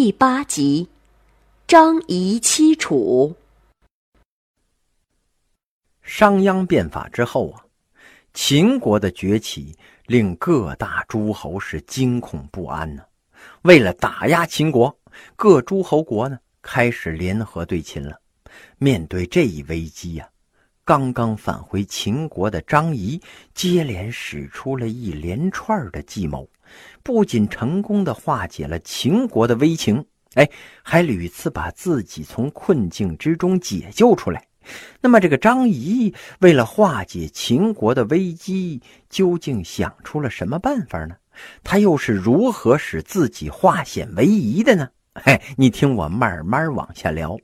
[0.00, 0.86] 第八集：
[1.66, 3.34] 张仪欺楚。
[6.02, 7.66] 商鞅变法之后啊，
[8.32, 9.76] 秦国的崛起
[10.06, 13.02] 令各大诸侯是惊恐不安呢。
[13.62, 14.96] 为了打压秦国，
[15.34, 18.16] 各诸侯国呢开始联合对秦了。
[18.78, 20.28] 面对这一危机呀，
[20.84, 23.20] 刚刚返回秦国的张仪
[23.52, 26.48] 接连使出了一连串的计谋，
[27.08, 30.04] 不仅成功的化解了秦国的危情，
[30.34, 30.46] 哎，
[30.82, 34.46] 还屡次把自己从困境之中解救出来。
[35.00, 41.16] 那么，这个张仪为了化解秦国的危机，究竟想出了什么办法呢？
[41.64, 44.90] 他又是如何使自己化险为夷的呢？
[45.14, 47.38] 嘿，你听我慢慢往下聊。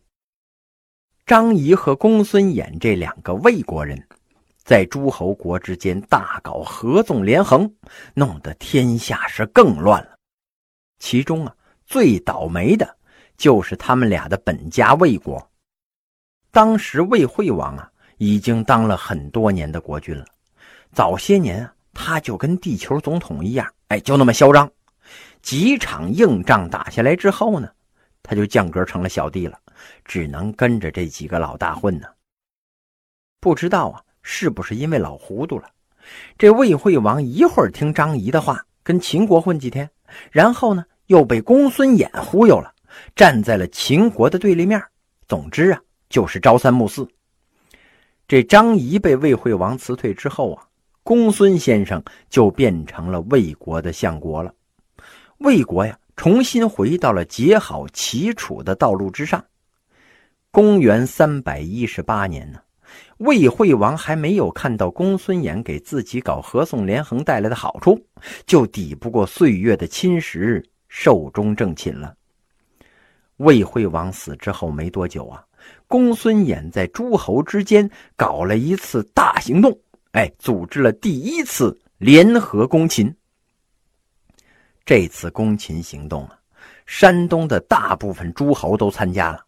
[1.24, 4.06] 张仪和公孙衍这两个魏国人，
[4.64, 7.70] 在诸侯国之间大搞合纵连横，
[8.14, 10.16] 弄得天下是更乱了。
[10.98, 12.96] 其中啊，最倒霉的
[13.36, 15.50] 就是他们俩的本家魏国。
[16.50, 20.24] 当时魏惠王啊，已经当了很多年的国君了。
[20.92, 24.70] 早些年啊，他就跟地球总统一样，哎，就那么嚣张。
[25.42, 27.68] 几场硬仗打下来之后呢，
[28.22, 29.58] 他就降格成了小弟了。
[30.04, 32.06] 只能跟着这几个老大混呢。
[33.40, 35.68] 不知道啊，是不是因为老糊涂了？
[36.36, 39.88] 这魏惠王一会儿听张仪的话，跟秦国混几天，
[40.32, 42.74] 然后呢又被公孙衍忽悠了，
[43.14, 44.82] 站在了秦国的对立面。
[45.28, 47.06] 总之啊，就是朝三暮四。
[48.26, 50.66] 这张仪被魏惠王辞退之后啊，
[51.02, 54.52] 公孙先生就变成了魏国的相国了。
[55.38, 59.44] 魏国呀，重新回到了结好齐楚的道路之上。
[60.50, 62.60] 公元三百一十八年呢，
[63.18, 68.00] 魏惠王还没有看到公孙衍给自己搞合纵连横带来的好处，
[68.46, 72.14] 就抵不过岁月的侵蚀，寿终正寝了。
[73.38, 75.44] 魏惠王死之后没多久啊，
[75.88, 79.76] 公孙衍在诸侯之间搞了一次大行动，
[80.12, 83.14] 哎，组织了第一次联合攻秦。
[84.84, 86.38] 这次攻秦行动啊，
[86.86, 89.44] 山东的大部分诸侯都参加了。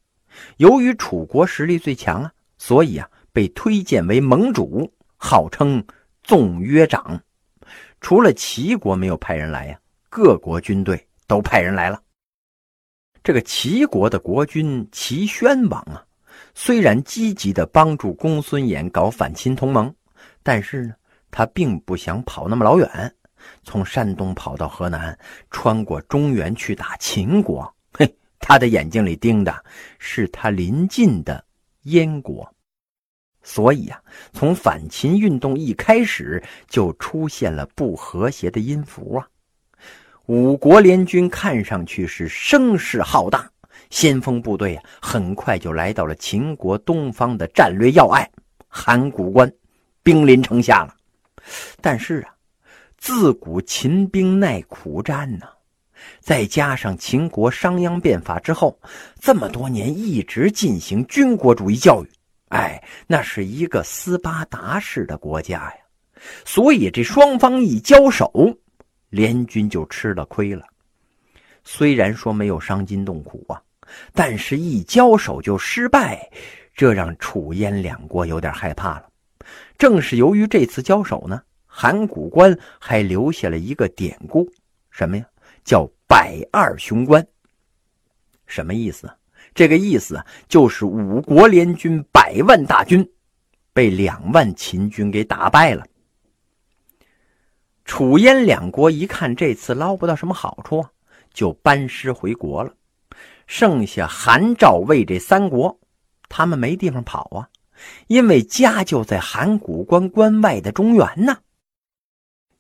[0.57, 5.85] 由于楚国实力最强啊，所以啊被推荐为盟主，号称
[6.23, 7.21] 纵约长。
[8.01, 12.01] 除了齐国没有派人来呀，各国军队都派人来了。
[13.23, 16.03] 这个齐国的国君齐宣王啊，
[16.55, 19.95] 虽然积极的帮助公孙衍搞反秦同盟，
[20.43, 20.95] 但是呢，
[21.31, 23.15] 他并不想跑那么老远，
[23.65, 25.15] 从山东跑到河南，
[25.51, 27.71] 穿过中原去打秦国。
[27.93, 29.63] 嘿他的眼睛里盯的
[29.99, 31.45] 是他邻近的
[31.83, 32.51] 燕国，
[33.49, 34.03] 所以啊，
[34.33, 39.29] 从反秦运动一开始就出现了不和谐的音符啊。
[40.27, 43.49] 五国联军看上去是声势浩大，
[43.89, 48.29] 先锋部队啊，很快就来到了秦国东方的战略要隘
[48.67, 49.51] 函谷关，
[50.03, 50.93] 兵临城下了。
[51.81, 52.35] 但是啊，
[52.99, 55.47] 自古秦兵耐苦战呢。
[56.21, 58.77] 再加上秦国商鞅变法之后，
[59.21, 62.11] 这么多年一直进行军国主义教育，
[62.49, 65.77] 哎，那是一个斯巴达式的国家呀。
[66.45, 68.31] 所以这双方一交手，
[69.11, 70.65] 联军就吃了亏了。
[71.65, 73.61] 虽然说没有伤筋动骨啊，
[74.13, 76.31] 但是一交手就失败，
[76.75, 79.09] 这让楚燕两国有点害怕了。
[79.77, 84.49] 正是由于这次交手呢，函谷关还留下了一个典故，
[84.91, 85.27] 什么呀？
[85.65, 87.27] 叫百二雄关，
[88.47, 89.11] 什么意思？
[89.55, 93.09] 这个意思啊，就是五国联军百万大军
[93.73, 95.85] 被两万秦军给打败了。
[97.85, 100.91] 楚燕两国一看这次捞不到什么好处啊，
[101.33, 102.73] 就班师回国了。
[103.47, 105.79] 剩下韩、赵、魏这三国，
[106.29, 107.49] 他们没地方跑啊，
[108.09, 111.39] 因为家就在函谷关关外的中原呢。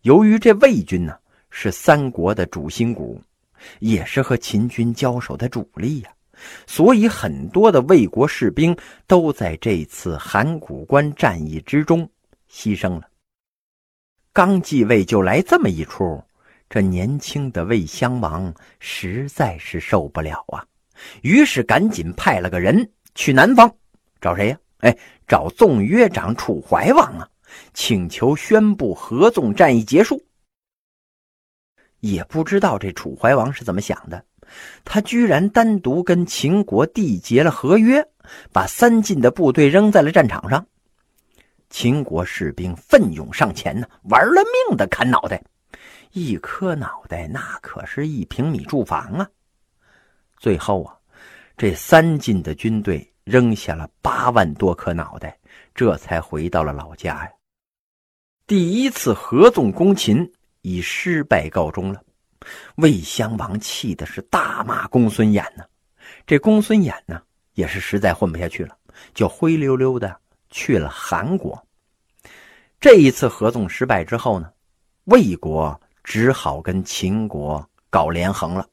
[0.02, 1.16] 由于这魏军呢。
[1.48, 3.18] 是三国的主心骨，
[3.78, 6.10] 也是和秦军交手的主力呀，
[6.66, 12.08] 所以很多的魏国士兵都在这次函谷关战役之中
[12.50, 13.08] 牺牲了。
[14.32, 16.22] 刚继位就来这么一出，
[16.68, 20.64] 这年轻的魏襄王实在是受不了啊，
[21.22, 23.74] 于是赶紧派了个人去南方
[24.20, 24.58] 找谁呀？
[24.80, 27.26] 哎，找纵约长楚怀王啊，
[27.72, 30.22] 请求宣布合纵战役结束。
[32.00, 34.22] 也不知道这楚怀王是怎么想的，
[34.84, 38.06] 他居然单独跟秦国缔结了合约，
[38.52, 40.66] 把三晋的部队扔在了战场上。
[41.68, 45.42] 秦国士兵奋勇上前呢，玩了命的砍脑袋，
[46.12, 49.28] 一颗脑袋那可是一平米住房啊！
[50.38, 50.96] 最后啊，
[51.56, 55.36] 这三晋的军队扔下了八万多颗脑袋，
[55.74, 57.30] 这才回到了老家呀。
[58.46, 60.32] 第一次合纵攻秦
[60.62, 62.00] 以失败告终了，
[62.76, 65.64] 魏襄王气的是大骂公孙衍呢。
[66.26, 67.20] 这公孙衍呢，
[67.54, 68.76] 也是实在混不下去了，
[69.14, 70.16] 就灰溜溜的
[70.50, 71.60] 去了韩国。
[72.78, 74.50] 这一次合纵失败之后呢，
[75.04, 78.66] 魏国只好跟秦国搞连横了。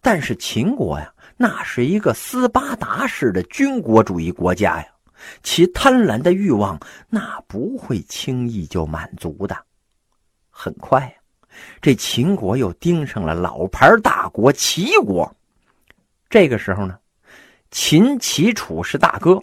[0.00, 4.86] 但是秦国呀，那是一个斯巴达式的军国主义国家呀，
[5.42, 6.78] 其贪婪的欲望
[7.08, 9.56] 那不会轻易就满足的。
[10.50, 11.12] 很快呀，
[11.80, 15.30] 这秦国又盯上了老牌大国齐国。
[16.28, 16.98] 这个时候呢，
[17.70, 19.40] 秦、齐、楚是大哥，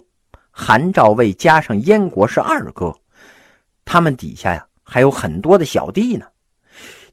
[0.50, 2.94] 韩、赵、魏加上燕国是二哥，
[3.84, 6.26] 他们底下呀还有很多的小弟呢。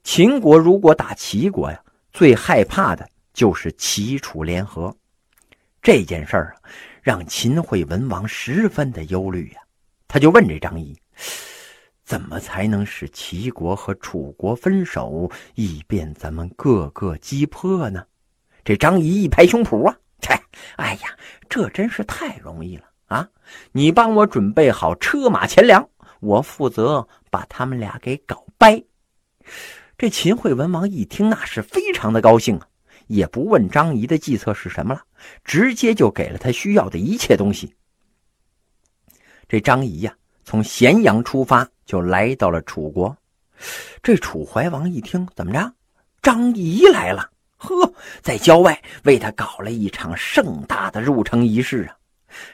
[0.04, 1.82] 秦国如果打齐国呀，
[2.12, 4.94] 最害怕的就是齐楚联合。
[5.82, 6.70] 这件事儿啊，
[7.02, 9.62] 让秦惠文王十分的忧虑呀。
[10.08, 10.96] 他就问这张仪
[12.12, 18.06] ：“怎么才能使齐国和楚国分手，以便咱们各个击破呢？”
[18.66, 20.38] 这张仪一拍胸脯啊，切！
[20.76, 21.18] 哎呀，
[21.48, 23.26] 这真是太容易了啊！
[23.72, 25.88] 你帮我准备好车马钱粮，
[26.20, 28.84] 我负责把他们俩给搞掰。
[29.98, 32.68] 这秦惠文王一听，那是非常的高兴啊，
[33.08, 35.02] 也不问张仪的计策是什么了，
[35.46, 37.74] 直接就给了他需要的一切东西。
[39.48, 40.14] 这张仪呀，
[40.44, 43.14] 从咸阳出发，就来到了楚国。
[44.02, 45.74] 这楚怀王一听，怎么着？
[46.22, 47.30] 张仪来了。
[47.58, 51.98] 呵，在郊外为他搞了一场盛大的入城仪式啊！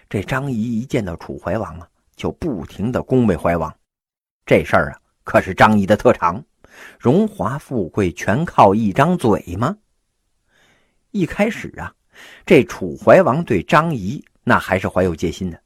[0.09, 3.71] 这张仪一见到楚怀王啊，就不停的恭维怀王。
[4.43, 6.43] 这事儿啊，可是张仪的特长，
[6.99, 9.77] 荣华富贵全靠一张嘴吗？
[11.11, 11.93] 一开始啊，
[12.43, 15.61] 这楚怀王对张仪那还是怀有戒心的，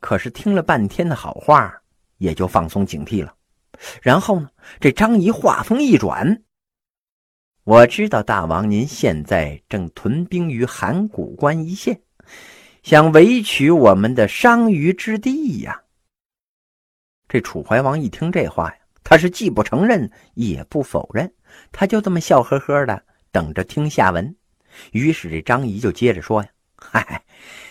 [0.00, 1.72] 可是听了半天的好话，
[2.18, 3.34] 也就放松警惕了。
[4.02, 4.48] 然后呢，
[4.80, 6.42] 这张仪话锋一转。
[7.64, 12.00] 我知道大王您现在正屯兵于函谷关一线，
[12.82, 15.82] 想围取我们的商於之地呀。
[17.28, 21.34] 这楚怀王一听这话呀，他是既不承认也不否认，
[21.72, 23.02] 他就这么笑呵呵的
[23.32, 24.36] 等着听下文。
[24.92, 26.48] 于是这张仪就接着说呀
[26.78, 27.24] ：“嗨，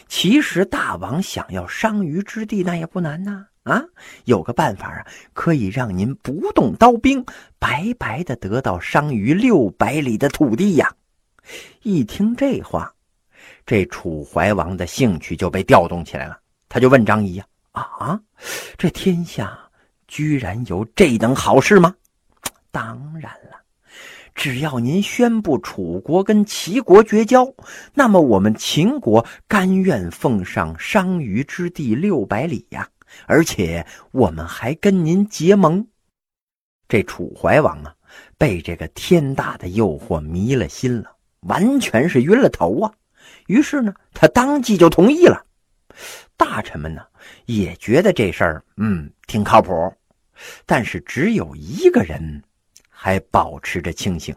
[0.09, 3.83] 其实大王想要商於之地，那也不难呐。”，啊
[4.25, 7.25] 有个办法啊，可以让您不动刀兵，
[7.57, 10.93] 白白的得到商于六百里的土地呀！
[11.81, 12.93] 一听这话，
[13.65, 16.39] 这楚怀王的兴趣就被调动起来了。
[16.69, 18.21] 他就问张仪呀：“啊，
[18.77, 19.57] 这天下
[20.07, 21.95] 居然有这等好事吗？”
[22.69, 23.57] 当然了，
[24.35, 27.51] 只要您宣布楚国跟齐国绝交，
[27.95, 32.87] 那么我们秦国甘愿奉上商於之地六百里呀。
[33.25, 35.87] 而且我们还跟您结盟，
[36.87, 37.95] 这楚怀王啊，
[38.37, 42.93] 被这个天大的诱惑迷了心了，完全是晕了头啊。
[43.47, 45.45] 于是呢，他当即就同意了。
[46.37, 47.01] 大臣们呢，
[47.45, 49.71] 也觉得这事儿嗯挺靠谱，
[50.65, 52.43] 但是只有一个人
[52.89, 54.35] 还保持着清醒，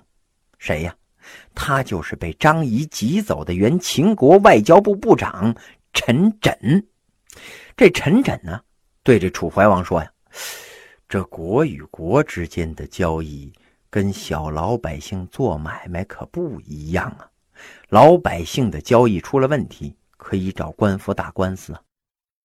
[0.59, 0.95] 谁呀？
[1.55, 5.55] 他就是被张仪挤走的原秦国外交部部长
[5.93, 6.83] 陈轸。
[7.77, 8.61] 这陈轸呢？
[9.09, 10.13] 对这楚怀王说呀
[11.09, 13.51] ：“这国与国之间的交易，
[13.89, 17.27] 跟小老百姓做买卖可不一样啊！
[17.89, 21.81] 老百姓的交易出了问题，可以找官府打官司啊。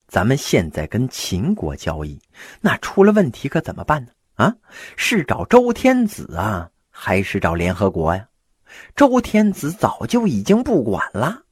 [0.07, 2.17] 咱们现在跟秦国交易，
[2.61, 4.11] 那出了问题可怎么办呢？
[4.35, 4.55] 啊，
[4.95, 8.25] 是找周天子啊，还是找联合国呀？
[8.95, 11.43] 周天子早就已经不管了，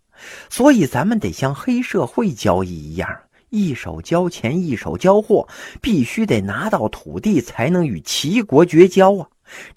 [0.49, 3.09] 所以咱们得像黑社会交易一样。”
[3.51, 5.48] 一手交钱，一手交货，
[5.81, 9.27] 必须得拿到土地才能与齐国绝交啊！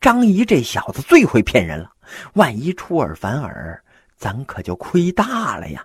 [0.00, 1.90] 张仪这小子最会骗人了，
[2.34, 3.82] 万一出尔反尔，
[4.16, 5.84] 咱可就亏大了呀！